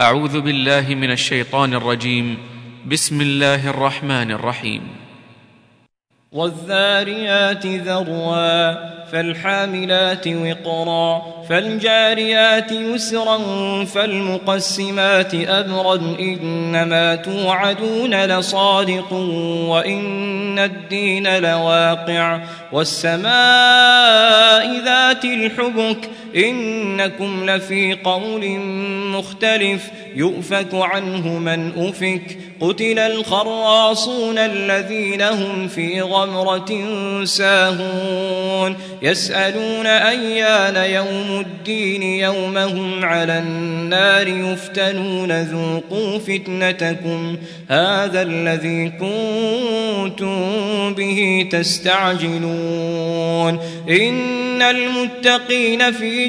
أعوذ 0.00 0.40
بالله 0.40 0.94
من 0.94 1.10
الشيطان 1.12 1.74
الرجيم. 1.74 2.38
بسم 2.88 3.20
الله 3.20 3.70
الرحمن 3.70 4.30
الرحيم. 4.30 4.88
والذاريات 6.32 7.66
ذروا 7.66 8.99
فالحاملات 9.12 10.28
وقرا 10.28 11.22
فالجاريات 11.48 12.72
يسرا 12.72 13.38
فالمقسمات 13.84 15.34
أمرا 15.34 15.94
إنما 16.20 17.14
توعدون 17.14 18.14
لصادق 18.24 19.12
وإن 19.68 20.58
الدين 20.58 21.38
لواقع. 21.38 22.40
والسماء 22.72 23.30
ذات 24.84 25.24
الحبك 25.24 26.10
إنكم 26.36 27.50
لفي 27.50 27.98
قول 28.04 28.58
مختلف. 29.16 29.90
يؤفك 30.16 30.74
عنه 30.74 31.28
من 31.28 31.72
أفك 31.76 32.38
قتل 32.60 32.98
الخراصون 32.98 34.38
الذين 34.38 35.22
هم 35.22 35.68
في 35.68 36.00
غمرة 36.00 36.84
ساهون. 37.24 38.76
يسألون 39.02 39.86
أيان 39.86 40.76
يوم 40.76 41.40
الدين 41.40 42.02
يومهم 42.02 43.04
على 43.04 43.38
النار 43.38 44.28
يفتنون 44.28 45.42
ذوقوا 45.42 46.18
فتنتكم 46.18 47.36
هذا 47.68 48.22
الذي 48.22 48.88
كنتم 48.88 50.40
به 50.94 51.48
تستعجلون 51.52 52.50
إن 53.88 54.62
المتقين 54.62 55.92
في 55.92 56.28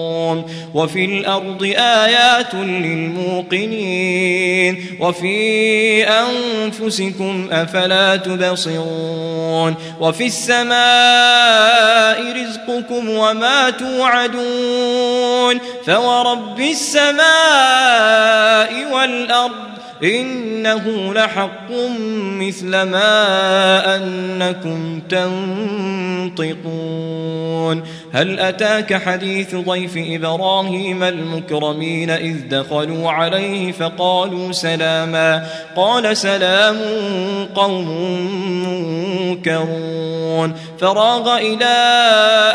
وفي 0.73 1.05
الأرض 1.05 1.63
آيات 1.77 2.53
للموقنين 3.61 4.85
وفي 4.99 6.03
أنفسكم 6.07 7.49
أفلا 7.51 8.15
تبصرون 8.15 9.75
وفي 9.99 10.25
السماء 10.25 12.21
رزقكم 12.41 13.09
وما 13.09 13.69
توعدون 13.69 15.59
فورب 15.85 16.59
السماء 16.59 17.21
والأرض 18.93 19.80
إنه 20.03 21.13
لحق 21.13 21.71
مثل 22.39 22.69
ما 22.69 23.95
أنكم 23.95 24.99
تنطقون. 25.09 26.51
هل 28.11 28.39
أتاك 28.39 28.93
حديث 28.93 29.55
ضيف 29.55 29.91
إبراهيم 29.97 31.03
المكرمين 31.03 32.09
إذ 32.09 32.35
دخلوا 32.49 33.11
عليه 33.11 33.71
فقالوا 33.71 34.51
سلاما؟ 34.51 35.47
قال 35.75 36.17
سلام 36.17 36.77
قوم 37.55 37.89
منكرون. 39.27 40.53
فراغ 40.79 41.37
إلى 41.37 41.65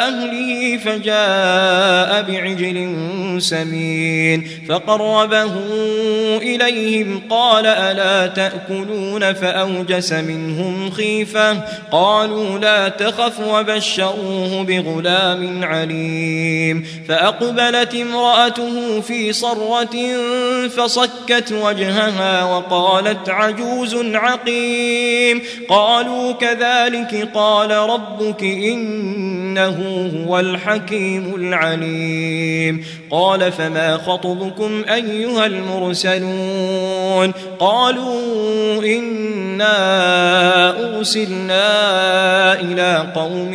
أهله 0.01 0.77
فجاء 0.77 2.23
بعجل 2.23 2.97
سمين 3.43 4.49
فقربه 4.69 5.53
إليهم 6.37 7.23
قال 7.31 7.36
ألا 7.67 8.27
تأكلون 8.27 9.33
فأوجس 9.33 10.13
منهم 10.13 10.91
خيفة 10.91 11.61
قالوا 11.93 12.59
لا 12.59 12.89
تخف 12.89 13.41
وبشروه 13.41 14.63
بغلام 14.63 15.65
عليم 15.65 16.87
فأقبلت 17.09 17.95
امرأته 17.95 19.01
في 19.01 19.33
صرة 19.33 19.97
فصكت 20.69 21.53
وجهها 21.53 22.45
وقالت 22.45 23.29
عجوز 23.29 23.97
عقيم 24.15 25.43
قالوا 25.69 26.33
كذلك 26.33 27.29
قال 27.35 27.71
ربك 27.71 28.43
إنه 29.57 30.11
هو 30.27 30.41
الحكيم 30.41 31.35
العليم. 31.35 32.85
قال 33.11 33.53
فما 33.53 33.97
خطبكم 33.97 34.85
أيها 34.95 35.47
المرسلون؟ 35.47 37.33
قالوا 37.59 38.83
إنا 38.85 39.69
أرسلنا 40.97 42.61
إلى 42.61 43.13
قوم 43.15 43.55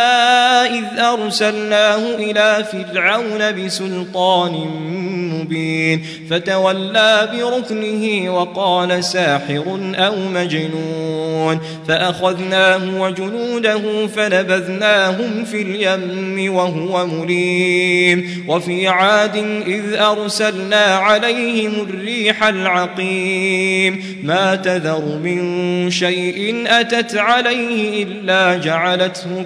إذ 0.65 0.99
أرسلناه 0.99 2.15
إلى 2.15 2.65
فرعون 2.71 3.65
بسلطان 3.65 4.51
مبين 5.33 6.05
فتولى 6.29 7.29
بركنه 7.33 8.35
وقال 8.35 9.03
ساحر 9.03 9.79
أو 9.95 10.15
مجنون 10.15 11.59
فأخذناه 11.87 13.01
وجنوده 13.01 14.07
فنبذناهم 14.07 15.45
في 15.45 15.61
اليم 15.61 16.55
وهو 16.55 17.07
مليم. 17.07 18.45
وفي 18.47 18.87
عاد 18.87 19.35
إذ 19.67 19.93
أرسلنا 19.93 20.85
عليهم 20.85 21.73
الريح 21.81 22.43
العقيم. 22.43 24.21
ما 24.23 24.55
تذر 24.55 25.19
من 25.23 25.89
شيء 25.89 26.63
أتت 26.67 27.15
عليه 27.15 28.03
إلا 28.03 28.57
جعلته 28.57 29.45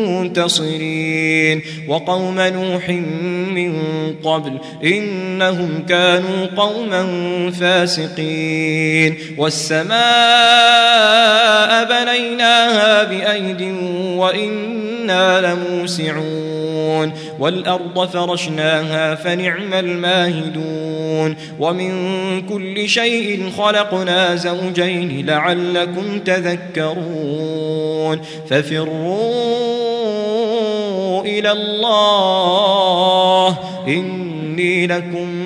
منتصرين. 0.21 1.61
وقوم 1.87 2.39
نوح 2.39 2.89
من 3.55 3.73
قبل 4.23 4.57
إنهم 4.83 5.85
كانوا 5.89 6.45
قوما 6.57 7.05
فاسقين. 7.51 9.15
والسماء 9.37 10.01
بنيناها 11.85 13.03
بأيد 13.03 13.61
وإنا 14.17 15.41
لموسعون. 15.41 17.11
والأرض 17.39 18.09
فرشناها 18.09 19.15
فنعم 19.15 19.73
الماهدون. 19.73 21.35
ومن 21.59 21.91
كل 22.41 22.89
شيء 22.89 23.51
خلقنا 23.57 24.35
زوجين 24.35 25.25
لعلكم 25.25 26.19
تذكرون. 26.19 28.21
ففروا 28.49 29.80
إلى 31.21 31.51
الله. 31.51 33.11
إني 33.87 34.87
لكم 34.87 35.45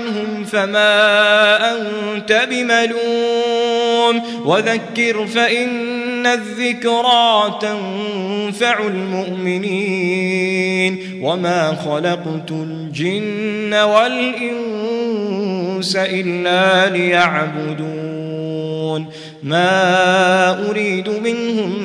عنهم 0.01 0.43
فما 0.43 1.71
أنت 1.71 2.47
بملوم. 2.51 4.21
وذكر 4.45 5.27
فإن 5.27 6.27
الذكرى 6.27 7.59
تنفع 7.61 8.87
المؤمنين. 8.87 10.97
وما 11.23 11.77
خلقت 11.85 12.51
الجن 12.51 13.73
والإنس 13.73 15.95
إلا 15.95 16.97
ليعبدون. 16.97 18.20
ما 19.43 20.69
أريد 20.69 21.09
منهم 21.09 21.79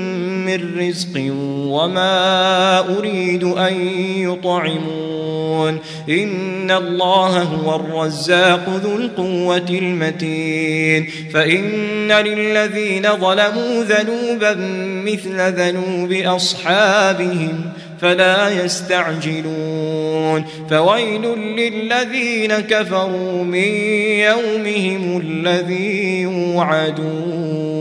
من 0.47 0.79
رزق 0.79 1.33
وما 1.69 2.79
أريد 2.99 3.45
أن 3.45 3.75
يطعمون 4.19 5.79
إن 6.09 6.71
الله 6.71 7.43
هو 7.43 7.77
الرزاق 7.77 8.81
ذو 8.85 8.97
القوة 8.97 9.67
المتين 9.71 11.11
فإن 11.33 12.13
للذين 12.13 13.03
ظلموا 13.03 13.85
ذنوبا 13.85 14.55
مثل 15.07 15.53
ذنوب 15.53 16.13
أصحابهم 16.13 17.73
فلا 18.01 18.65
يستعجلون. 18.65 20.45
فويل 20.71 21.23
للذين 21.39 22.61
كفروا 22.61 23.45
من 23.45 23.69
يومهم 24.19 25.21
الذي 25.21 26.21
يوعدون. 26.23 27.76